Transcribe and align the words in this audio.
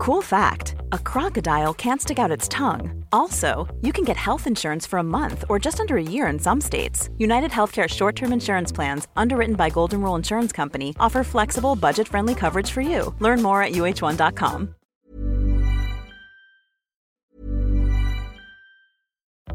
Cool 0.00 0.22
fact 0.22 0.76
a 0.92 0.98
crocodile 0.98 1.74
can't 1.74 2.00
stick 2.00 2.18
out 2.18 2.30
its 2.30 2.48
tongue. 2.48 3.04
Also, 3.12 3.68
you 3.82 3.92
can 3.92 4.02
get 4.02 4.16
health 4.16 4.46
insurance 4.46 4.86
for 4.86 4.98
a 4.98 5.02
month 5.18 5.44
or 5.50 5.58
just 5.58 5.78
under 5.78 5.98
a 5.98 6.02
year 6.02 6.26
in 6.28 6.38
some 6.38 6.58
states. 6.58 7.10
United 7.18 7.50
Healthcare 7.50 7.86
short 7.86 8.16
term 8.16 8.32
insurance 8.32 8.72
plans, 8.72 9.08
underwritten 9.14 9.56
by 9.56 9.68
Golden 9.68 10.00
Rule 10.00 10.14
Insurance 10.14 10.52
Company, 10.52 10.96
offer 10.98 11.22
flexible, 11.22 11.76
budget 11.76 12.08
friendly 12.08 12.34
coverage 12.34 12.70
for 12.70 12.80
you. 12.80 13.14
Learn 13.18 13.42
more 13.42 13.62
at 13.62 13.72
uh1.com. 13.72 14.74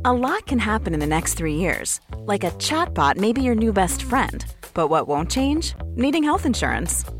A 0.05 0.13
lot 0.13 0.45
can 0.45 0.59
happen 0.59 0.93
in 0.93 0.99
the 0.99 1.07
next 1.07 1.33
three 1.33 1.55
years. 1.55 1.99
Like 2.19 2.43
a 2.43 2.51
chatbot 2.51 3.17
may 3.17 3.33
be 3.33 3.41
your 3.41 3.55
new 3.55 3.73
best 3.73 4.03
friend. 4.03 4.45
But 4.75 4.89
what 4.89 5.07
won't 5.07 5.31
change? 5.31 5.73
Needing 5.95 6.23
health 6.23 6.45
insurance. 6.45 7.03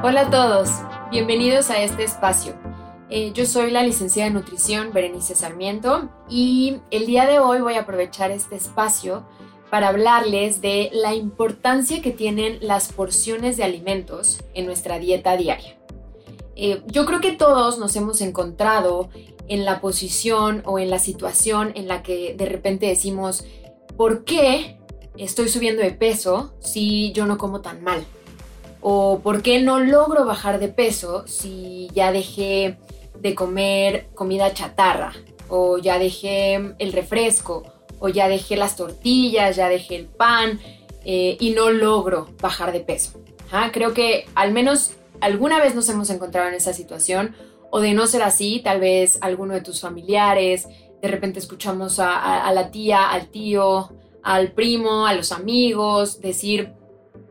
Hola 0.00 0.20
a 0.20 0.30
todos, 0.30 0.68
bienvenidos 1.10 1.70
a 1.70 1.82
este 1.82 2.04
espacio. 2.04 2.54
Eh, 3.10 3.32
yo 3.34 3.44
soy 3.44 3.72
la 3.72 3.82
licenciada 3.82 4.28
en 4.28 4.34
nutrición 4.34 4.92
Berenice 4.92 5.34
Sarmiento 5.34 6.08
y 6.30 6.76
el 6.92 7.04
día 7.06 7.26
de 7.26 7.40
hoy 7.40 7.60
voy 7.60 7.74
a 7.74 7.80
aprovechar 7.80 8.30
este 8.30 8.54
espacio 8.54 9.26
para 9.70 9.88
hablarles 9.88 10.60
de 10.60 10.90
la 10.92 11.16
importancia 11.16 12.00
que 12.00 12.12
tienen 12.12 12.58
las 12.60 12.92
porciones 12.92 13.56
de 13.56 13.64
alimentos 13.64 14.38
en 14.54 14.66
nuestra 14.66 15.00
dieta 15.00 15.36
diaria. 15.36 15.76
Eh, 16.54 16.80
yo 16.86 17.04
creo 17.04 17.20
que 17.20 17.32
todos 17.32 17.78
nos 17.78 17.96
hemos 17.96 18.20
encontrado 18.20 19.08
en 19.48 19.64
la 19.64 19.80
posición 19.80 20.62
o 20.64 20.78
en 20.78 20.90
la 20.90 21.00
situación 21.00 21.72
en 21.74 21.88
la 21.88 22.04
que 22.04 22.36
de 22.38 22.46
repente 22.46 22.86
decimos, 22.86 23.44
¿por 23.96 24.24
qué 24.24 24.78
estoy 25.16 25.48
subiendo 25.48 25.82
de 25.82 25.90
peso 25.90 26.54
si 26.60 27.10
yo 27.10 27.26
no 27.26 27.36
como 27.36 27.62
tan 27.62 27.82
mal? 27.82 28.06
¿O 28.80 29.20
por 29.20 29.42
qué 29.42 29.60
no 29.60 29.80
logro 29.80 30.24
bajar 30.24 30.60
de 30.60 30.68
peso 30.68 31.26
si 31.26 31.88
ya 31.94 32.12
dejé 32.12 32.78
de 33.18 33.34
comer 33.34 34.08
comida 34.14 34.52
chatarra? 34.54 35.12
¿O 35.48 35.78
ya 35.78 35.98
dejé 35.98 36.74
el 36.78 36.92
refresco? 36.92 37.64
¿O 37.98 38.08
ya 38.08 38.28
dejé 38.28 38.56
las 38.56 38.76
tortillas? 38.76 39.56
¿Ya 39.56 39.68
dejé 39.68 39.96
el 39.96 40.06
pan? 40.06 40.60
Eh, 41.04 41.36
y 41.40 41.50
no 41.50 41.70
logro 41.70 42.28
bajar 42.40 42.72
de 42.72 42.80
peso. 42.80 43.20
Creo 43.72 43.94
que 43.94 44.26
al 44.34 44.52
menos 44.52 44.92
alguna 45.20 45.58
vez 45.60 45.74
nos 45.74 45.88
hemos 45.88 46.10
encontrado 46.10 46.48
en 46.48 46.54
esa 46.54 46.72
situación. 46.72 47.34
O 47.70 47.80
de 47.80 47.92
no 47.92 48.06
ser 48.06 48.22
así, 48.22 48.60
tal 48.64 48.80
vez 48.80 49.18
alguno 49.20 49.54
de 49.54 49.60
tus 49.60 49.80
familiares, 49.80 50.68
de 51.02 51.08
repente 51.08 51.38
escuchamos 51.38 51.98
a 51.98 52.50
la 52.52 52.70
tía, 52.70 53.10
al 53.10 53.28
tío, 53.28 53.90
al 54.22 54.52
primo, 54.52 55.06
a 55.06 55.14
los 55.14 55.32
amigos 55.32 56.20
decir, 56.20 56.72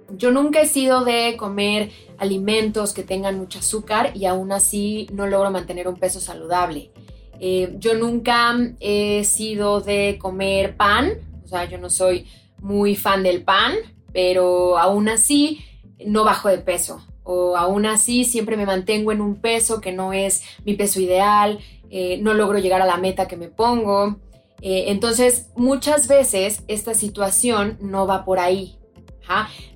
yo 0.10 0.32
nunca 0.32 0.62
he 0.62 0.68
sido 0.68 1.04
de 1.04 1.36
comer 1.38 1.92
alimentos 2.18 2.94
que 2.94 3.04
tengan 3.04 3.38
mucho 3.38 3.60
azúcar 3.60 4.12
y 4.16 4.26
aún 4.26 4.52
así 4.52 5.08
no 5.12 5.28
logro 5.28 5.52
mantener 5.52 5.88
un 5.88 5.98
peso 5.98 6.20
saludable. 6.20 6.92
Eh, 7.40 7.76
yo 7.80 7.94
nunca 7.94 8.56
he 8.80 9.24
sido 9.24 9.82
de 9.82 10.18
comer 10.20 10.76
pan, 10.76 11.14
o 11.44 11.48
sea, 11.48 11.66
yo 11.66 11.78
no 11.78 11.90
soy 11.90 12.28
muy 12.60 12.96
fan 12.96 13.24
del 13.24 13.44
pan, 13.44 13.74
pero 14.14 14.78
aún 14.78 15.10
así 15.10 15.64
no 16.06 16.24
bajo 16.24 16.50
de 16.50 16.58
peso. 16.58 17.06
O 17.24 17.58
aún 17.58 17.86
así 17.86 18.24
siempre 18.24 18.56
me 18.56 18.66
mantengo 18.66 19.12
en 19.12 19.22
un 19.22 19.36
peso 19.36 19.82
que 19.82 19.92
no 19.92 20.14
es 20.14 20.44
mi 20.64 20.74
peso 20.74 21.00
ideal, 21.02 21.60
eh, 21.90 22.18
no 22.22 22.34
logro 22.34 22.60
llegar 22.60 22.82
a 22.82 22.86
la 22.86 22.98
meta 22.98 23.28
que 23.28 23.38
me 23.38 23.50
pongo. 23.50 24.18
Eh, 24.62 24.86
entonces, 24.88 25.50
muchas 25.56 26.08
veces 26.08 26.64
esta 26.68 26.94
situación 26.94 27.78
no 27.82 28.08
va 28.08 28.26
por 28.26 28.40
ahí. 28.40 28.78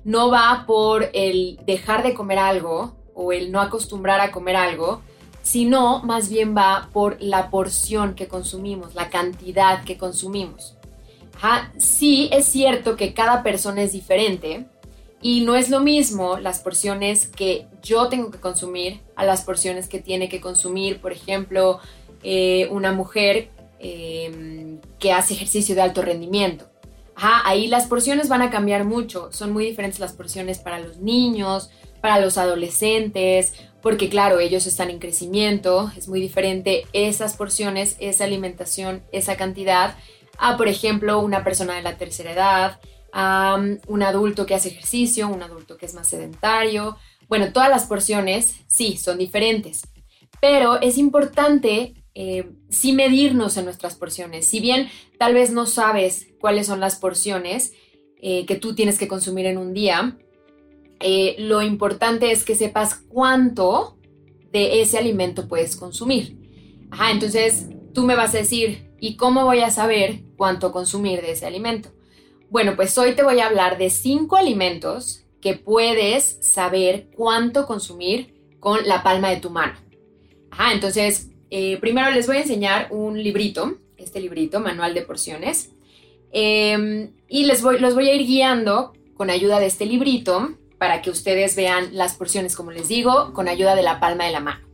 No 0.04 0.30
va 0.30 0.64
por 0.66 1.10
el 1.12 1.58
dejar 1.66 2.02
de 2.02 2.14
comer 2.14 2.38
algo 2.38 2.94
o 3.14 3.32
el 3.32 3.52
no 3.52 3.60
acostumbrar 3.60 4.20
a 4.20 4.32
comer 4.32 4.56
algo, 4.56 5.02
sino 5.42 6.02
más 6.02 6.28
bien 6.28 6.56
va 6.56 6.88
por 6.92 7.20
la 7.20 7.50
porción 7.50 8.14
que 8.14 8.28
consumimos, 8.28 8.94
la 8.94 9.10
cantidad 9.10 9.84
que 9.84 9.98
consumimos. 9.98 10.76
Sí 11.76 12.28
es 12.32 12.46
cierto 12.46 12.96
que 12.96 13.14
cada 13.14 13.42
persona 13.42 13.82
es 13.82 13.92
diferente 13.92 14.66
y 15.20 15.40
no 15.40 15.56
es 15.56 15.70
lo 15.70 15.80
mismo 15.80 16.38
las 16.38 16.60
porciones 16.60 17.26
que 17.26 17.66
yo 17.82 18.08
tengo 18.08 18.30
que 18.30 18.38
consumir 18.38 19.00
a 19.16 19.24
las 19.24 19.42
porciones 19.42 19.88
que 19.88 20.00
tiene 20.00 20.28
que 20.28 20.40
consumir, 20.40 21.00
por 21.00 21.12
ejemplo, 21.12 21.80
eh, 22.22 22.68
una 22.70 22.92
mujer 22.92 23.50
em, 23.80 24.78
que 25.00 25.12
hace 25.12 25.34
ejercicio 25.34 25.74
de 25.74 25.82
alto 25.82 26.02
rendimiento 26.02 26.71
ahí 27.22 27.68
las 27.68 27.86
porciones 27.86 28.28
van 28.28 28.42
a 28.42 28.50
cambiar 28.50 28.84
mucho. 28.84 29.30
Son 29.32 29.52
muy 29.52 29.64
diferentes 29.64 30.00
las 30.00 30.12
porciones 30.12 30.58
para 30.58 30.80
los 30.80 30.98
niños, 30.98 31.70
para 32.00 32.20
los 32.20 32.36
adolescentes, 32.36 33.54
porque 33.80 34.08
claro, 34.08 34.40
ellos 34.40 34.66
están 34.66 34.90
en 34.90 34.98
crecimiento, 34.98 35.92
es 35.96 36.08
muy 36.08 36.20
diferente 36.20 36.86
esas 36.92 37.36
porciones, 37.36 37.96
esa 38.00 38.24
alimentación, 38.24 39.02
esa 39.12 39.36
cantidad, 39.36 39.96
a 40.38 40.56
por 40.56 40.68
ejemplo 40.68 41.20
una 41.20 41.44
persona 41.44 41.74
de 41.74 41.82
la 41.82 41.96
tercera 41.96 42.32
edad, 42.32 42.80
a 43.12 43.56
um, 43.58 43.78
un 43.86 44.02
adulto 44.02 44.46
que 44.46 44.54
hace 44.54 44.70
ejercicio, 44.70 45.28
un 45.28 45.42
adulto 45.42 45.76
que 45.76 45.86
es 45.86 45.94
más 45.94 46.08
sedentario. 46.08 46.96
Bueno, 47.28 47.52
todas 47.52 47.68
las 47.68 47.84
porciones 47.84 48.56
sí 48.66 48.96
son 48.96 49.18
diferentes, 49.18 49.82
pero 50.40 50.80
es 50.80 50.98
importante 50.98 51.94
eh, 52.14 52.50
sí 52.68 52.92
medirnos 52.92 53.56
en 53.56 53.64
nuestras 53.64 53.96
porciones. 53.96 54.46
Si 54.46 54.60
bien 54.60 54.88
tal 55.18 55.34
vez 55.34 55.50
no 55.50 55.66
sabes 55.66 56.28
cuáles 56.40 56.66
son 56.66 56.80
las 56.80 56.96
porciones 56.96 57.72
eh, 58.20 58.44
que 58.46 58.56
tú 58.56 58.74
tienes 58.74 58.98
que 58.98 59.08
consumir 59.08 59.46
en 59.46 59.58
un 59.58 59.72
día, 59.72 60.18
eh, 61.00 61.36
lo 61.38 61.62
importante 61.62 62.30
es 62.30 62.44
que 62.44 62.54
sepas 62.54 62.94
cuánto 63.08 63.98
de 64.52 64.82
ese 64.82 64.98
alimento 64.98 65.48
puedes 65.48 65.74
consumir. 65.74 66.38
Ajá, 66.90 67.10
entonces 67.10 67.68
tú 67.94 68.04
me 68.04 68.14
vas 68.14 68.34
a 68.34 68.38
decir, 68.38 68.92
¿y 69.00 69.16
cómo 69.16 69.44
voy 69.44 69.60
a 69.60 69.70
saber 69.70 70.22
cuánto 70.36 70.70
consumir 70.70 71.22
de 71.22 71.32
ese 71.32 71.46
alimento? 71.46 71.90
Bueno, 72.50 72.76
pues 72.76 72.96
hoy 72.98 73.14
te 73.14 73.22
voy 73.22 73.40
a 73.40 73.46
hablar 73.46 73.78
de 73.78 73.88
cinco 73.88 74.36
alimentos 74.36 75.24
que 75.40 75.54
puedes 75.54 76.38
saber 76.42 77.08
cuánto 77.16 77.66
consumir 77.66 78.56
con 78.60 78.86
la 78.86 79.02
palma 79.02 79.30
de 79.30 79.38
tu 79.38 79.50
mano. 79.50 79.78
Ajá, 80.50 80.74
entonces 80.74 81.31
eh, 81.54 81.76
primero 81.82 82.10
les 82.10 82.26
voy 82.26 82.38
a 82.38 82.40
enseñar 82.40 82.88
un 82.90 83.22
librito, 83.22 83.74
este 83.98 84.22
librito, 84.22 84.58
Manual 84.60 84.94
de 84.94 85.02
Porciones, 85.02 85.68
em, 86.32 87.10
y 87.28 87.44
les 87.44 87.60
voy, 87.60 87.78
los 87.78 87.94
voy 87.94 88.08
a 88.08 88.14
ir 88.14 88.26
guiando 88.26 88.94
con 89.12 89.28
ayuda 89.28 89.60
de 89.60 89.66
este 89.66 89.84
librito 89.84 90.54
para 90.78 91.02
que 91.02 91.10
ustedes 91.10 91.54
vean 91.54 91.90
las 91.92 92.14
porciones, 92.14 92.56
como 92.56 92.70
les 92.70 92.88
digo, 92.88 93.34
con 93.34 93.48
ayuda 93.48 93.74
de 93.74 93.82
la 93.82 94.00
palma 94.00 94.24
de 94.24 94.32
la 94.32 94.40
mano. 94.40 94.66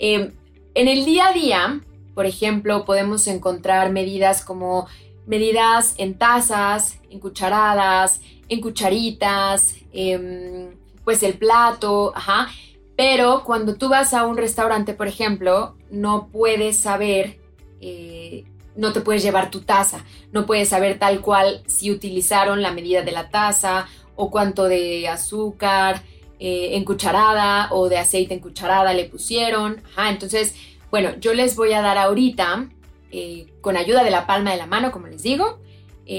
Em, 0.00 0.32
en 0.74 0.88
el 0.88 1.04
día 1.04 1.28
a 1.28 1.32
día, 1.32 1.80
por 2.12 2.26
ejemplo, 2.26 2.84
podemos 2.84 3.28
encontrar 3.28 3.92
medidas 3.92 4.44
como 4.44 4.88
medidas 5.26 5.94
en 5.96 6.18
tazas, 6.18 6.98
en 7.08 7.20
cucharadas, 7.20 8.20
en 8.48 8.60
cucharitas, 8.60 9.76
em, 9.92 10.70
pues 11.04 11.22
el 11.22 11.34
plato, 11.34 12.12
ajá. 12.16 12.48
Pero 12.96 13.44
cuando 13.44 13.76
tú 13.76 13.88
vas 13.90 14.14
a 14.14 14.26
un 14.26 14.38
restaurante, 14.38 14.94
por 14.94 15.06
ejemplo, 15.06 15.76
no 15.90 16.28
puedes 16.32 16.78
saber, 16.78 17.38
eh, 17.80 18.44
no 18.74 18.92
te 18.94 19.02
puedes 19.02 19.22
llevar 19.22 19.50
tu 19.50 19.60
taza, 19.60 20.02
no 20.32 20.46
puedes 20.46 20.70
saber 20.70 20.98
tal 20.98 21.20
cual 21.20 21.62
si 21.66 21.90
utilizaron 21.90 22.62
la 22.62 22.72
medida 22.72 23.02
de 23.02 23.12
la 23.12 23.28
taza 23.28 23.86
o 24.14 24.30
cuánto 24.30 24.64
de 24.64 25.08
azúcar 25.08 26.02
eh, 26.38 26.70
en 26.72 26.84
cucharada 26.84 27.68
o 27.70 27.90
de 27.90 27.98
aceite 27.98 28.32
en 28.32 28.40
cucharada 28.40 28.94
le 28.94 29.04
pusieron. 29.04 29.82
Ajá, 29.92 30.08
entonces, 30.08 30.54
bueno, 30.90 31.10
yo 31.20 31.34
les 31.34 31.54
voy 31.54 31.74
a 31.74 31.82
dar 31.82 31.98
ahorita, 31.98 32.70
eh, 33.10 33.52
con 33.60 33.76
ayuda 33.76 34.04
de 34.04 34.10
la 34.10 34.26
palma 34.26 34.52
de 34.52 34.56
la 34.56 34.66
mano, 34.66 34.90
como 34.90 35.06
les 35.06 35.22
digo, 35.22 35.60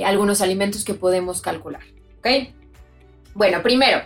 algunos 0.03 0.41
alimentos 0.41 0.83
que 0.83 0.93
podemos 0.93 1.41
calcular. 1.41 1.81
Bueno, 3.33 3.63
primero, 3.63 4.01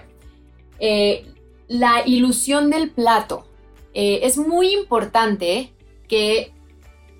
la 1.71 2.05
ilusión 2.05 2.69
del 2.69 2.89
plato. 2.89 3.45
Eh, 3.93 4.19
es 4.23 4.37
muy 4.37 4.73
importante 4.73 5.73
que 6.09 6.51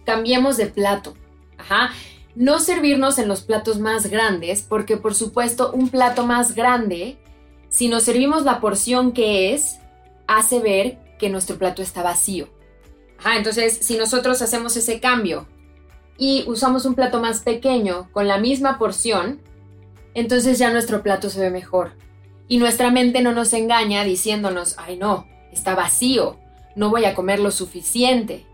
cambiemos 0.05 0.57
de 0.57 0.65
plato. 0.65 1.15
No 2.35 2.59
servirnos 2.59 3.17
en 3.17 3.29
los 3.29 3.41
platos 3.43 3.79
más 3.79 4.07
grandes, 4.07 4.61
porque 4.61 4.97
por 4.97 5.15
supuesto 5.15 5.71
un 5.71 5.87
plato 5.87 6.25
más 6.25 6.53
grande, 6.53 7.17
si 7.69 7.87
nos 7.87 8.03
servimos 8.03 8.43
la 8.43 8.59
porción 8.59 9.13
que 9.13 9.53
es, 9.53 9.79
hace 10.27 10.59
ver 10.59 10.99
que 11.17 11.29
nuestro 11.29 11.57
plato 11.57 11.81
está 11.81 12.03
vacío. 12.03 12.49
Entonces, 13.33 13.77
si 13.81 13.95
nosotros 13.97 14.41
hacemos 14.41 14.75
ese 14.75 14.99
cambio 14.99 15.47
y 16.17 16.43
usamos 16.47 16.85
un 16.85 16.95
plato 16.95 17.21
más 17.21 17.39
pequeño 17.39 18.09
con 18.11 18.27
la 18.27 18.37
misma 18.37 18.77
porción, 18.77 19.39
entonces 20.13 20.59
ya 20.59 20.73
nuestro 20.73 21.01
plato 21.03 21.29
se 21.29 21.39
ve 21.39 21.51
mejor. 21.51 21.93
Y 22.51 22.57
nuestra 22.57 22.91
mente 22.91 23.21
no 23.21 23.31
nos 23.31 23.53
engaña 23.53 24.03
diciéndonos, 24.03 24.75
ay 24.77 24.97
no, 24.97 25.25
está 25.53 25.73
vacío, 25.73 26.37
no 26.75 26.89
voy 26.89 27.05
a 27.05 27.15
comer 27.15 27.39
lo 27.39 27.49
suficiente. 27.49 28.45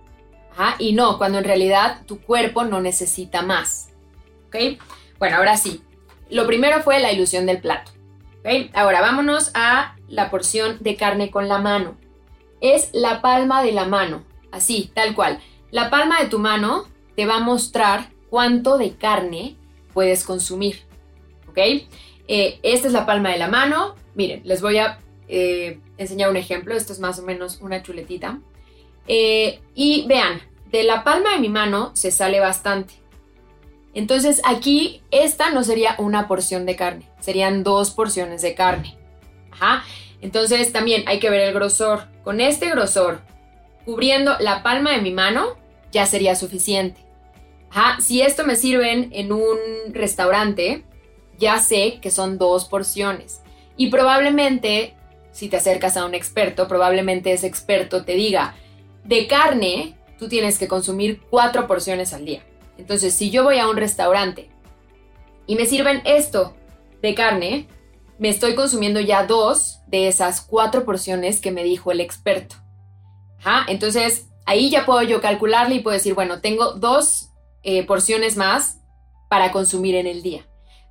Y 0.77 0.93
no, 0.93 1.17
cuando 1.17 1.39
en 1.39 1.43
realidad 1.43 2.03
tu 2.05 2.21
cuerpo 2.21 2.63
no 2.63 2.79
necesita 2.79 3.41
más. 3.41 3.89
Bueno, 5.17 5.37
ahora 5.37 5.57
sí. 5.57 5.81
Lo 6.29 6.45
primero 6.45 6.83
fue 6.83 6.99
la 6.99 7.11
ilusión 7.11 7.47
del 7.47 7.59
plato. 7.59 7.91
Ahora 8.75 9.01
vámonos 9.01 9.49
a 9.55 9.95
la 10.07 10.29
porción 10.29 10.77
de 10.79 10.95
carne 10.95 11.31
con 11.31 11.47
la 11.47 11.57
mano. 11.57 11.97
Es 12.61 12.91
la 12.93 13.23
palma 13.23 13.63
de 13.63 13.71
la 13.71 13.85
mano, 13.85 14.23
así, 14.51 14.91
tal 14.93 15.15
cual. 15.15 15.39
La 15.71 15.89
palma 15.89 16.19
de 16.21 16.27
tu 16.27 16.37
mano 16.37 16.85
te 17.15 17.25
va 17.25 17.37
a 17.37 17.39
mostrar 17.39 18.11
cuánto 18.29 18.77
de 18.77 18.95
carne 18.95 19.55
puedes 19.91 20.23
consumir. 20.23 20.83
¿Ok? 21.49 21.57
Eh, 22.27 22.59
esta 22.63 22.87
es 22.87 22.93
la 22.93 23.05
palma 23.05 23.29
de 23.31 23.37
la 23.37 23.47
mano. 23.47 23.95
Miren, 24.15 24.41
les 24.43 24.61
voy 24.61 24.77
a 24.77 24.99
eh, 25.27 25.79
enseñar 25.97 26.29
un 26.29 26.37
ejemplo. 26.37 26.75
Esto 26.75 26.93
es 26.93 26.99
más 26.99 27.19
o 27.19 27.23
menos 27.23 27.59
una 27.61 27.81
chuletita. 27.81 28.39
Eh, 29.07 29.61
y 29.73 30.05
vean, 30.07 30.41
de 30.71 30.83
la 30.83 31.03
palma 31.03 31.31
de 31.31 31.39
mi 31.39 31.49
mano 31.49 31.91
se 31.93 32.11
sale 32.11 32.39
bastante. 32.39 32.95
Entonces 33.93 34.41
aquí 34.45 35.01
esta 35.11 35.49
no 35.49 35.63
sería 35.63 35.95
una 35.97 36.27
porción 36.27 36.65
de 36.65 36.75
carne, 36.75 37.09
serían 37.19 37.63
dos 37.63 37.91
porciones 37.91 38.41
de 38.41 38.53
carne. 38.53 38.97
Ajá. 39.51 39.83
Entonces 40.21 40.71
también 40.71 41.03
hay 41.07 41.19
que 41.19 41.29
ver 41.29 41.41
el 41.41 41.53
grosor. 41.53 42.03
Con 42.23 42.41
este 42.41 42.69
grosor, 42.69 43.21
cubriendo 43.85 44.35
la 44.39 44.61
palma 44.61 44.91
de 44.91 45.01
mi 45.01 45.11
mano, 45.11 45.55
ya 45.91 46.05
sería 46.05 46.35
suficiente. 46.35 47.01
Ajá. 47.71 47.99
Si 48.01 48.21
esto 48.21 48.45
me 48.45 48.55
sirven 48.55 49.09
en 49.13 49.31
un 49.31 49.57
restaurante, 49.93 50.83
ya 51.37 51.59
sé 51.59 51.99
que 52.01 52.11
son 52.11 52.37
dos 52.37 52.65
porciones. 52.65 53.41
Y 53.75 53.87
probablemente, 53.87 54.95
si 55.31 55.49
te 55.49 55.57
acercas 55.57 55.97
a 55.97 56.05
un 56.05 56.13
experto, 56.13 56.67
probablemente 56.67 57.31
ese 57.31 57.47
experto 57.47 58.03
te 58.03 58.13
diga, 58.13 58.55
de 59.03 59.27
carne, 59.27 59.95
tú 60.17 60.27
tienes 60.27 60.57
que 60.57 60.67
consumir 60.67 61.21
cuatro 61.29 61.67
porciones 61.67 62.13
al 62.13 62.25
día. 62.25 62.43
Entonces, 62.77 63.13
si 63.13 63.29
yo 63.29 63.43
voy 63.43 63.59
a 63.59 63.69
un 63.69 63.77
restaurante 63.77 64.49
y 65.45 65.55
me 65.55 65.65
sirven 65.65 66.01
esto 66.05 66.55
de 67.01 67.15
carne, 67.15 67.67
me 68.19 68.29
estoy 68.29 68.55
consumiendo 68.55 68.99
ya 68.99 69.25
dos 69.25 69.79
de 69.87 70.07
esas 70.07 70.41
cuatro 70.41 70.85
porciones 70.85 71.39
que 71.39 71.51
me 71.51 71.63
dijo 71.63 71.91
el 71.91 72.01
experto. 72.01 72.55
Entonces, 73.67 74.27
ahí 74.45 74.69
ya 74.69 74.85
puedo 74.85 75.01
yo 75.03 75.21
calcularle 75.21 75.75
y 75.75 75.79
puedo 75.79 75.95
decir, 75.95 76.13
bueno, 76.13 76.41
tengo 76.41 76.73
dos 76.73 77.29
eh, 77.63 77.85
porciones 77.85 78.35
más 78.35 78.79
para 79.29 79.51
consumir 79.51 79.95
en 79.95 80.07
el 80.07 80.21
día. 80.21 80.45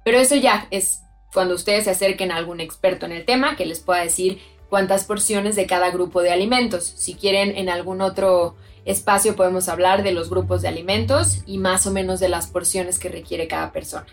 Pero 0.06 0.20
eso 0.20 0.37
ya 0.37 0.69
es 0.70 1.03
cuando 1.35 1.56
ustedes 1.56 1.82
se 1.82 1.91
acerquen 1.91 2.31
a 2.31 2.37
algún 2.37 2.61
experto 2.61 3.06
en 3.06 3.12
el 3.12 3.25
tema 3.25 3.56
que 3.56 3.67
les 3.67 3.81
pueda 3.81 4.03
decir 4.03 4.41
cuántas 4.69 5.03
porciones 5.03 5.56
de 5.56 5.67
cada 5.67 5.91
grupo 5.91 6.23
de 6.23 6.31
alimentos. 6.31 6.85
Si 6.85 7.17
quieren 7.17 7.56
en 7.56 7.69
algún 7.69 8.00
otro 8.00 8.55
espacio 8.85 9.35
podemos 9.35 9.69
hablar 9.69 10.05
de 10.05 10.12
los 10.12 10.31
grupos 10.31 10.62
de 10.62 10.69
alimentos 10.69 11.43
y 11.44 11.58
más 11.58 11.88
o 11.88 11.91
menos 11.91 12.20
de 12.20 12.29
las 12.29 12.47
porciones 12.47 13.00
que 13.00 13.08
requiere 13.08 13.49
cada 13.49 13.73
persona. 13.73 14.06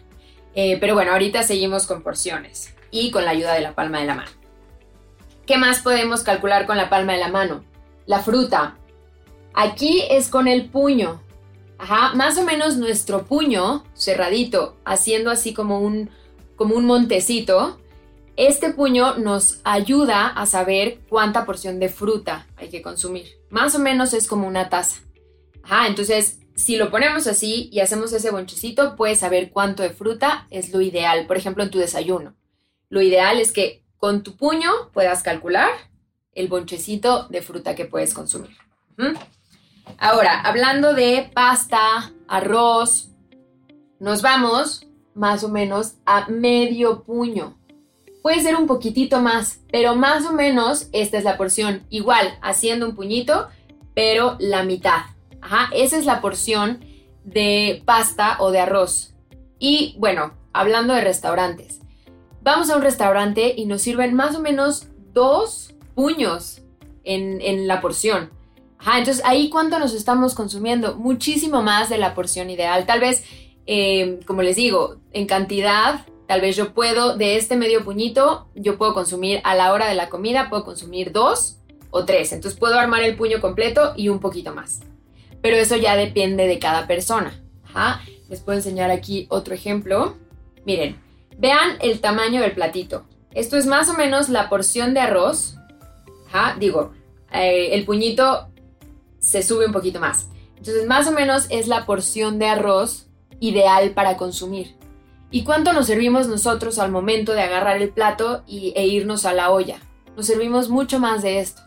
Eh, 0.55 0.79
pero 0.81 0.95
bueno, 0.95 1.11
ahorita 1.11 1.43
seguimos 1.43 1.85
con 1.85 2.01
porciones 2.01 2.73
y 2.89 3.11
con 3.11 3.23
la 3.23 3.29
ayuda 3.29 3.53
de 3.53 3.61
la 3.61 3.75
palma 3.75 3.99
de 3.99 4.07
la 4.07 4.15
mano. 4.15 4.31
¿Qué 5.45 5.59
más 5.59 5.81
podemos 5.81 6.23
calcular 6.23 6.65
con 6.65 6.75
la 6.75 6.89
palma 6.89 7.13
de 7.13 7.19
la 7.19 7.27
mano? 7.27 7.63
La 8.07 8.23
fruta. 8.23 8.77
Aquí 9.53 10.05
es 10.09 10.29
con 10.29 10.47
el 10.47 10.71
puño. 10.71 11.21
Ajá, 11.83 12.15
más 12.15 12.37
o 12.37 12.45
menos 12.45 12.77
nuestro 12.77 13.25
puño 13.25 13.83
cerradito, 13.93 14.77
haciendo 14.85 15.29
así 15.29 15.53
como 15.53 15.81
un, 15.81 16.09
como 16.55 16.75
un 16.75 16.85
montecito. 16.85 17.77
Este 18.37 18.71
puño 18.71 19.17
nos 19.17 19.59
ayuda 19.65 20.27
a 20.27 20.45
saber 20.45 20.99
cuánta 21.09 21.45
porción 21.45 21.81
de 21.81 21.89
fruta 21.89 22.47
hay 22.55 22.69
que 22.69 22.81
consumir. 22.81 23.25
Más 23.49 23.75
o 23.75 23.79
menos 23.79 24.13
es 24.13 24.27
como 24.27 24.47
una 24.47 24.69
taza. 24.69 25.01
Ajá, 25.61 25.87
entonces 25.87 26.39
si 26.55 26.77
lo 26.77 26.89
ponemos 26.89 27.27
así 27.27 27.67
y 27.69 27.81
hacemos 27.81 28.13
ese 28.13 28.31
bonchecito, 28.31 28.95
puedes 28.95 29.19
saber 29.19 29.51
cuánto 29.51 29.83
de 29.83 29.89
fruta 29.89 30.47
es 30.51 30.71
lo 30.71 30.79
ideal. 30.79 31.27
Por 31.27 31.35
ejemplo, 31.35 31.65
en 31.65 31.69
tu 31.69 31.79
desayuno. 31.79 32.33
Lo 32.87 33.01
ideal 33.01 33.41
es 33.41 33.51
que 33.51 33.83
con 33.97 34.23
tu 34.23 34.37
puño 34.37 34.71
puedas 34.93 35.21
calcular 35.21 35.69
el 36.31 36.47
bonchecito 36.47 37.27
de 37.27 37.41
fruta 37.41 37.75
que 37.75 37.83
puedes 37.83 38.13
consumir. 38.13 38.55
Ahora, 39.97 40.41
hablando 40.41 40.93
de 40.93 41.29
pasta, 41.33 42.11
arroz, 42.27 43.11
nos 43.99 44.21
vamos 44.21 44.85
más 45.13 45.43
o 45.43 45.49
menos 45.49 45.95
a 46.05 46.27
medio 46.27 47.03
puño. 47.03 47.57
Puede 48.21 48.41
ser 48.41 48.55
un 48.55 48.67
poquitito 48.67 49.21
más, 49.21 49.61
pero 49.71 49.95
más 49.95 50.25
o 50.25 50.33
menos 50.33 50.87
esta 50.91 51.17
es 51.17 51.23
la 51.23 51.37
porción. 51.37 51.85
Igual, 51.89 52.37
haciendo 52.41 52.85
un 52.85 52.95
puñito, 52.95 53.47
pero 53.93 54.37
la 54.39 54.63
mitad. 54.63 55.03
Ajá, 55.41 55.69
esa 55.73 55.97
es 55.97 56.05
la 56.05 56.21
porción 56.21 56.83
de 57.23 57.81
pasta 57.85 58.37
o 58.39 58.51
de 58.51 58.59
arroz. 58.59 59.13
Y 59.59 59.95
bueno, 59.99 60.33
hablando 60.53 60.93
de 60.93 61.01
restaurantes. 61.01 61.79
Vamos 62.41 62.69
a 62.69 62.75
un 62.75 62.81
restaurante 62.81 63.53
y 63.55 63.65
nos 63.65 63.81
sirven 63.81 64.13
más 64.13 64.35
o 64.35 64.41
menos 64.41 64.87
dos 65.13 65.73
puños 65.95 66.61
en, 67.03 67.39
en 67.41 67.67
la 67.67 67.79
porción 67.79 68.31
entonces 68.85 69.23
ahí 69.25 69.49
cuánto 69.49 69.79
nos 69.79 69.93
estamos 69.93 70.35
consumiendo, 70.35 70.95
muchísimo 70.95 71.61
más 71.61 71.89
de 71.89 71.97
la 71.97 72.13
porción 72.13 72.49
ideal. 72.49 72.85
Tal 72.85 72.99
vez, 72.99 73.23
eh, 73.65 74.19
como 74.25 74.41
les 74.41 74.55
digo, 74.55 74.97
en 75.13 75.25
cantidad, 75.25 76.05
tal 76.27 76.41
vez 76.41 76.55
yo 76.55 76.73
puedo, 76.73 77.15
de 77.15 77.37
este 77.37 77.55
medio 77.55 77.83
puñito, 77.83 78.47
yo 78.55 78.77
puedo 78.77 78.93
consumir 78.93 79.39
a 79.43 79.55
la 79.55 79.71
hora 79.71 79.87
de 79.87 79.95
la 79.95 80.09
comida, 80.09 80.49
puedo 80.49 80.65
consumir 80.65 81.11
dos 81.11 81.57
o 81.91 82.05
tres. 82.05 82.33
Entonces 82.33 82.59
puedo 82.59 82.77
armar 82.77 83.03
el 83.03 83.15
puño 83.15 83.39
completo 83.39 83.93
y 83.95 84.09
un 84.09 84.19
poquito 84.19 84.53
más. 84.53 84.81
Pero 85.41 85.55
eso 85.55 85.75
ya 85.75 85.95
depende 85.95 86.47
de 86.47 86.59
cada 86.59 86.87
persona. 86.87 87.39
Les 88.29 88.41
puedo 88.41 88.57
enseñar 88.57 88.91
aquí 88.91 89.27
otro 89.29 89.53
ejemplo. 89.53 90.15
Miren, 90.65 90.99
vean 91.37 91.77
el 91.81 91.99
tamaño 92.01 92.41
del 92.41 92.53
platito. 92.53 93.05
Esto 93.31 93.57
es 93.57 93.65
más 93.65 93.89
o 93.89 93.93
menos 93.93 94.29
la 94.29 94.49
porción 94.49 94.93
de 94.93 94.99
arroz. 94.99 95.55
Digo, 96.59 96.93
eh, 97.31 97.69
el 97.73 97.85
puñito 97.85 98.47
se 99.23 99.41
sube 99.41 99.65
un 99.65 99.71
poquito 99.71 99.99
más. 99.99 100.27
Entonces, 100.57 100.85
más 100.85 101.07
o 101.07 101.11
menos 101.11 101.47
es 101.49 101.67
la 101.67 101.85
porción 101.85 102.39
de 102.39 102.47
arroz 102.47 103.07
ideal 103.39 103.91
para 103.91 104.17
consumir. 104.17 104.75
¿Y 105.31 105.43
cuánto 105.43 105.73
nos 105.73 105.87
servimos 105.87 106.27
nosotros 106.27 106.77
al 106.77 106.91
momento 106.91 107.31
de 107.33 107.41
agarrar 107.41 107.81
el 107.81 107.89
plato 107.89 108.43
y, 108.45 108.73
e 108.75 108.85
irnos 108.85 109.25
a 109.25 109.33
la 109.33 109.49
olla? 109.49 109.79
Nos 110.15 110.27
servimos 110.27 110.69
mucho 110.69 110.99
más 110.99 111.23
de 111.23 111.39
esto. 111.39 111.61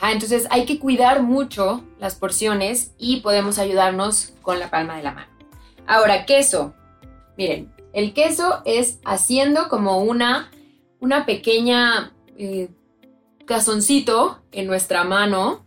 Ah, 0.00 0.12
entonces 0.12 0.46
hay 0.50 0.66
que 0.66 0.78
cuidar 0.78 1.22
mucho 1.22 1.84
las 1.98 2.14
porciones 2.14 2.92
y 2.96 3.20
podemos 3.20 3.58
ayudarnos 3.58 4.32
con 4.42 4.58
la 4.58 4.70
palma 4.70 4.96
de 4.96 5.02
la 5.02 5.12
mano. 5.12 5.32
Ahora, 5.86 6.24
queso. 6.26 6.74
Miren, 7.36 7.74
el 7.92 8.14
queso 8.14 8.62
es 8.64 9.00
haciendo 9.04 9.68
como 9.68 9.98
una, 9.98 10.50
una 11.00 11.26
pequeña 11.26 12.14
eh, 12.38 12.68
cazoncito 13.46 14.42
en 14.52 14.66
nuestra 14.66 15.04
mano 15.04 15.64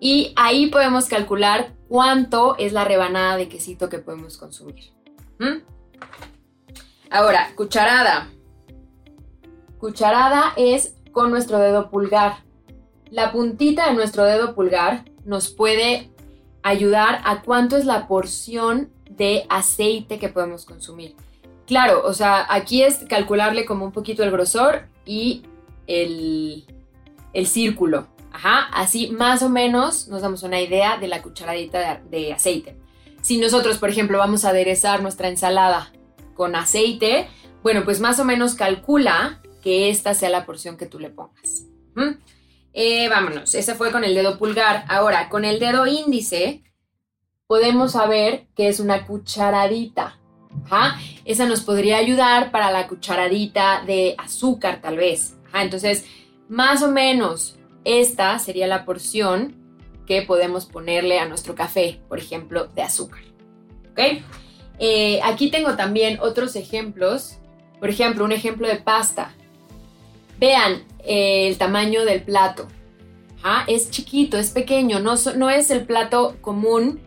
y 0.00 0.32
ahí 0.34 0.68
podemos 0.68 1.06
calcular 1.06 1.74
cuánto 1.88 2.56
es 2.56 2.72
la 2.72 2.84
rebanada 2.84 3.36
de 3.36 3.48
quesito 3.48 3.90
que 3.90 3.98
podemos 3.98 4.38
consumir. 4.38 4.92
¿Mm? 5.38 5.62
Ahora, 7.10 7.52
cucharada. 7.54 8.30
Cucharada 9.78 10.54
es 10.56 10.94
con 11.12 11.30
nuestro 11.30 11.58
dedo 11.58 11.90
pulgar. 11.90 12.44
La 13.10 13.30
puntita 13.30 13.88
de 13.88 13.94
nuestro 13.94 14.24
dedo 14.24 14.54
pulgar 14.54 15.04
nos 15.24 15.48
puede 15.48 16.10
ayudar 16.62 17.20
a 17.24 17.42
cuánto 17.42 17.76
es 17.76 17.84
la 17.84 18.08
porción 18.08 18.90
de 19.10 19.44
aceite 19.50 20.18
que 20.18 20.28
podemos 20.28 20.64
consumir. 20.64 21.14
Claro, 21.66 22.02
o 22.04 22.14
sea, 22.14 22.46
aquí 22.48 22.82
es 22.82 23.04
calcularle 23.08 23.64
como 23.66 23.84
un 23.84 23.92
poquito 23.92 24.22
el 24.22 24.30
grosor 24.30 24.86
y 25.04 25.42
el, 25.86 26.64
el 27.32 27.46
círculo. 27.46 28.06
Ajá, 28.32 28.68
así 28.72 29.10
más 29.10 29.42
o 29.42 29.48
menos 29.48 30.08
nos 30.08 30.22
damos 30.22 30.42
una 30.42 30.60
idea 30.60 30.98
de 30.98 31.08
la 31.08 31.22
cucharadita 31.22 32.00
de, 32.08 32.32
aceite. 32.32 32.76
Si 33.22 33.38
nosotros, 33.38 33.78
por 33.78 33.90
ejemplo, 33.90 34.18
vamos 34.18 34.44
a 34.44 34.50
aderezar 34.50 35.02
nuestra 35.02 35.28
ensalada 35.28 35.92
con 36.34 36.54
aceite, 36.54 37.28
bueno, 37.62 37.84
pues 37.84 38.00
más 38.00 38.18
o 38.18 38.24
menos 38.24 38.54
calcula 38.54 39.42
que 39.62 39.90
esta 39.90 40.14
sea 40.14 40.30
la 40.30 40.46
porción 40.46 40.76
que 40.76 40.86
tú 40.86 40.98
le 40.98 41.10
pongas. 41.10 41.64
Eh, 42.72 43.08
vámonos, 43.08 43.54
ese 43.54 43.74
fue 43.74 43.90
con 43.90 44.04
el 44.04 44.14
dedo 44.14 44.38
pulgar. 44.38 44.84
Ahora, 44.88 45.28
con 45.28 45.44
el 45.44 45.58
dedo 45.58 45.86
índice, 45.86 46.62
podemos 47.46 47.92
saber 47.92 48.46
que 48.54 48.68
es 48.68 48.80
una 48.80 49.06
cucharadita. 49.06 50.18
Esa 51.24 51.46
nos 51.46 51.60
podría 51.60 51.98
ayudar 51.98 52.50
para 52.50 52.70
la 52.70 52.88
cucharadita 52.88 53.82
de 53.84 54.14
azúcar, 54.18 54.80
tal 54.80 54.96
vez. 54.96 55.36
Entonces, 55.52 56.06
más 56.48 56.82
o 56.82 56.90
menos, 56.90 57.59
esta 57.84 58.38
sería 58.38 58.66
la 58.66 58.84
porción 58.84 59.56
que 60.06 60.22
podemos 60.22 60.66
ponerle 60.66 61.18
a 61.18 61.28
nuestro 61.28 61.54
café, 61.54 62.00
por 62.08 62.18
ejemplo, 62.18 62.66
de 62.66 62.82
azúcar. 62.82 63.20
Eh, 64.78 65.20
aquí 65.22 65.50
tengo 65.50 65.76
también 65.76 66.18
otros 66.20 66.56
ejemplos. 66.56 67.36
Por 67.78 67.90
ejemplo, 67.90 68.24
un 68.24 68.32
ejemplo 68.32 68.66
de 68.66 68.76
pasta. 68.76 69.34
Vean 70.38 70.84
eh, 71.04 71.48
el 71.48 71.58
tamaño 71.58 72.04
del 72.04 72.22
plato. 72.22 72.66
Es 73.68 73.90
chiquito, 73.90 74.36
es 74.36 74.50
pequeño, 74.50 75.00
no 75.00 75.50
es 75.50 75.70
el 75.70 75.86
plato 75.86 76.36
común 76.42 77.00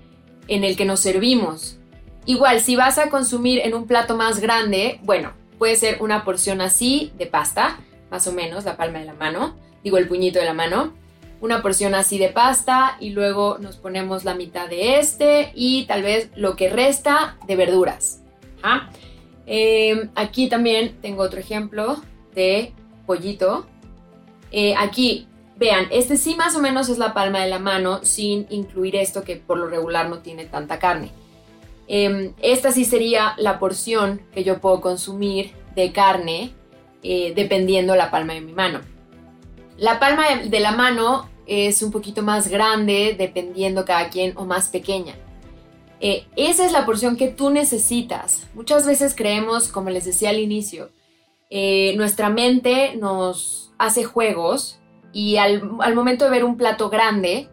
en 0.48 0.64
el 0.64 0.76
que 0.76 0.86
nos 0.86 1.00
servimos. 1.00 1.78
Igual, 2.26 2.62
si 2.62 2.76
vas 2.76 2.98
a 2.98 3.10
consumir 3.10 3.60
en 3.60 3.76
un 3.76 3.86
plato 3.86 4.16
más 4.16 4.40
grande, 4.40 5.00
bueno, 5.04 5.34
puede 5.60 5.76
ser 5.76 6.02
una 6.02 6.24
porción 6.24 6.62
así 6.62 7.12
de 7.18 7.28
pasta, 7.28 7.80
más 8.10 8.26
o 8.28 8.32
menos, 8.32 8.64
la 8.66 8.78
palma 8.78 9.00
de 9.00 9.06
la 9.06 9.14
mano 9.14 9.56
digo 9.84 9.98
el 9.98 10.08
puñito 10.08 10.40
de 10.40 10.46
la 10.46 10.54
mano, 10.54 10.94
una 11.44 11.62
porción 11.62 11.94
así 11.94 12.18
de 12.18 12.30
pasta 12.30 12.96
y 13.02 13.10
luego 13.10 13.58
nos 13.60 13.76
ponemos 13.76 14.24
la 14.24 14.34
mitad 14.34 14.70
de 14.70 15.00
este 15.00 15.52
y 15.54 15.84
tal 15.86 16.02
vez 16.02 16.30
lo 16.36 16.56
que 16.56 16.70
resta 16.70 17.38
de 17.46 17.56
verduras. 17.58 18.22
Em, 19.46 20.10
aquí 20.16 20.48
también 20.48 20.98
tengo 21.02 21.22
otro 21.22 21.42
ejemplo 21.42 22.02
de 22.34 22.72
pollito. 23.06 23.66
Eh, 24.52 24.74
aquí, 24.78 25.28
vean, 25.58 25.88
este 25.92 26.16
sí 26.16 26.36
más 26.36 26.56
o 26.56 26.62
menos 26.62 26.88
es 26.88 26.98
la 26.98 27.14
palma 27.14 27.42
de 27.44 27.50
la 27.50 27.60
mano 27.60 28.06
sin 28.06 28.48
incluir 28.50 28.96
esto 28.96 29.24
que 29.24 29.36
por 29.36 29.58
lo 29.58 29.68
regular 29.68 30.08
no 30.08 30.20
tiene 30.20 30.46
tanta 30.46 30.80
carne. 30.80 31.12
Em, 31.90 32.34
esta 32.42 32.72
sí 32.72 32.86
sería 32.86 33.34
la 33.38 33.60
porción 33.60 34.22
que 34.34 34.46
yo 34.46 34.62
puedo 34.62 34.80
consumir 34.80 35.52
de 35.76 35.92
carne 35.92 36.54
eh, 37.02 37.34
dependiendo 37.36 37.98
la 37.98 38.10
palma 38.10 38.34
de 38.34 38.40
mi 38.40 38.54
mano. 38.54 38.93
La 39.84 40.00
palma 40.00 40.24
de 40.46 40.60
la 40.62 40.72
mano 40.72 41.30
es 41.46 41.84
un 41.84 41.92
poquito 41.92 42.24
más 42.24 42.48
grande 42.48 43.18
dependiendo 43.20 43.84
cada 43.84 44.08
quien 44.08 44.32
o 44.38 44.46
más 44.46 44.70
pequeña. 44.70 45.14
Eh, 46.00 46.26
esa 46.38 46.66
es 46.66 46.72
la 46.72 46.86
porción 46.86 47.18
que 47.18 47.28
tú 47.28 47.50
necesitas. 47.50 48.48
Muchas 48.54 48.86
veces 48.86 49.14
creemos, 49.14 49.68
como 49.68 49.90
les 49.90 50.06
decía 50.06 50.30
al 50.30 50.40
inicio, 50.40 50.90
eh, 51.50 51.96
nuestra 51.98 52.30
mente 52.30 52.96
nos 52.96 53.74
hace 53.78 54.06
juegos 54.06 54.80
y 55.12 55.36
al, 55.36 55.70
al 55.82 55.96
momento 55.96 56.24
de 56.24 56.32
ver 56.32 56.46
un 56.46 56.56
plato 56.56 56.90
grande, 56.90 57.50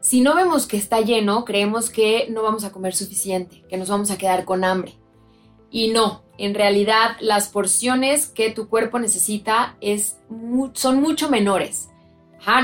si 0.00 0.22
no 0.22 0.34
vemos 0.34 0.66
que 0.66 0.78
está 0.78 1.02
lleno, 1.02 1.44
creemos 1.44 1.90
que 1.90 2.28
no 2.30 2.42
vamos 2.42 2.64
a 2.64 2.72
comer 2.72 2.94
suficiente, 2.94 3.62
que 3.68 3.76
nos 3.76 3.90
vamos 3.90 4.10
a 4.10 4.16
quedar 4.16 4.46
con 4.46 4.64
hambre. 4.64 4.94
Y 5.70 5.88
no, 5.88 6.23
en 6.38 6.54
realidad 6.54 7.16
las 7.20 7.48
porciones 7.48 8.26
que 8.26 8.50
tu 8.50 8.68
cuerpo 8.68 8.98
necesita 8.98 9.76
es 9.80 10.16
son 10.72 11.00
mucho 11.00 11.30
menores. 11.30 11.88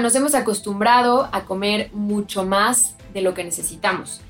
nos 0.00 0.14
hemos 0.14 0.34
acostumbrado 0.34 1.28
a 1.32 1.44
comer 1.44 1.90
mucho 1.92 2.44
más 2.44 2.96
de 3.14 3.22
lo 3.22 3.34
que 3.34 3.44
necesitamos. 3.44 4.20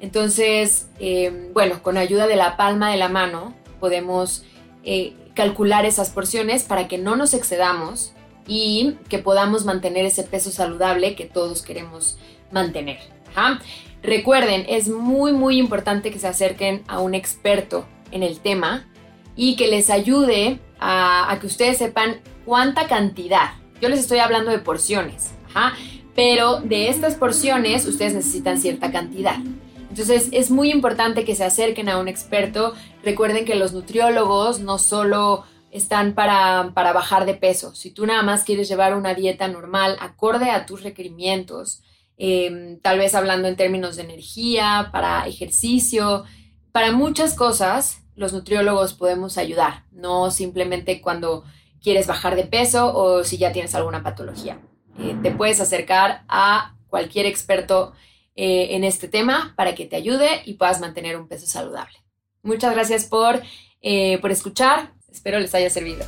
Entonces, 0.00 0.88
em, 0.98 1.52
bueno, 1.52 1.82
con 1.82 1.96
ayuda 1.96 2.26
de 2.26 2.36
la 2.36 2.56
palma 2.56 2.90
de 2.90 2.96
la 2.96 3.08
mano 3.08 3.54
podemos 3.80 4.44
eh, 4.84 5.14
calcular 5.34 5.84
esas 5.84 6.10
porciones 6.10 6.64
para 6.64 6.88
que 6.88 6.98
no 6.98 7.16
nos 7.16 7.34
excedamos 7.34 8.12
y 8.46 8.96
que 9.08 9.18
podamos 9.18 9.64
mantener 9.64 10.04
ese 10.06 10.22
peso 10.22 10.50
saludable 10.50 11.14
que 11.14 11.24
todos 11.24 11.62
queremos 11.62 12.18
mantener. 12.50 12.98
Recuerden, 14.02 14.64
es 14.68 14.88
muy, 14.88 15.32
muy 15.32 15.58
importante 15.58 16.10
que 16.10 16.18
se 16.18 16.28
acerquen 16.28 16.82
a 16.86 17.00
un 17.00 17.14
experto 17.14 17.86
en 18.16 18.22
el 18.22 18.40
tema 18.40 18.88
y 19.36 19.54
que 19.54 19.68
les 19.68 19.90
ayude 19.90 20.58
a, 20.80 21.36
que 21.40 21.46
ustedes 21.46 21.78
sepan 21.78 22.20
cuánta 22.44 22.88
cantidad. 22.88 23.52
Yo 23.80 23.88
les 23.88 24.00
estoy 24.00 24.18
hablando 24.18 24.50
de 24.50 24.58
porciones, 24.58 25.32
pero 26.14 26.60
de 26.60 26.88
estas 26.88 27.14
porciones 27.14 27.86
ustedes 27.86 28.14
necesitan 28.14 28.58
cierta 28.58 28.90
cantidad. 28.90 29.36
Entonces 29.90 30.28
es 30.32 30.50
muy 30.50 30.70
importante 30.70 31.24
que 31.24 31.34
se 31.34 31.44
acerquen 31.44 31.88
a 31.88 31.98
un 31.98 32.08
experto. 32.08 32.74
Recuerden 33.02 33.44
que 33.44 33.54
los 33.54 33.72
nutriólogos 33.72 34.60
no 34.60 34.78
solo 34.78 35.44
están 35.70 36.14
para, 36.14 36.70
bajar 36.74 37.26
de 37.26 37.34
peso. 37.34 37.74
Si 37.74 37.90
tú 37.90 38.06
nada 38.06 38.22
más 38.22 38.44
quieres 38.44 38.68
llevar 38.68 38.96
una 38.96 39.14
dieta 39.14 39.48
normal, 39.48 39.96
acorde 40.00 40.50
a 40.50 40.66
tus 40.66 40.82
requerimientos, 40.82 41.82
em, 42.16 42.78
tal 42.80 42.98
vez 42.98 43.14
hablando 43.14 43.48
en 43.48 43.56
términos 43.56 43.96
de 43.96 44.02
energía, 44.02 44.88
para 44.92 45.26
ejercicio, 45.26 46.24
para 46.72 46.92
muchas 46.92 47.34
cosas, 47.34 48.05
los 48.16 48.32
nutriólogos 48.32 48.94
podemos 48.94 49.38
ayudar, 49.38 49.84
no 49.92 50.30
simplemente 50.30 51.00
cuando 51.00 51.44
quieres 51.82 52.06
bajar 52.06 52.34
de 52.34 52.44
peso 52.44 52.92
o 52.96 53.22
si 53.22 53.36
ya 53.36 53.52
tienes 53.52 53.74
alguna 53.74 54.02
patología. 54.02 54.58
Eh, 54.98 55.14
te 55.22 55.30
puedes 55.30 55.60
acercar 55.60 56.24
a 56.28 56.74
cualquier 56.88 57.26
experto 57.26 57.92
eh, 58.34 58.68
en 58.70 58.84
este 58.84 59.08
tema 59.08 59.54
para 59.56 59.74
que 59.74 59.86
te 59.86 59.96
ayude 59.96 60.42
y 60.46 60.54
puedas 60.54 60.80
mantener 60.80 61.16
un 61.16 61.28
peso 61.28 61.46
saludable. 61.46 61.96
Muchas 62.42 62.74
gracias 62.74 63.04
por, 63.04 63.42
eh, 63.82 64.18
por 64.18 64.30
escuchar, 64.30 64.92
espero 65.12 65.38
les 65.38 65.54
haya 65.54 65.70
servido. 65.70 66.04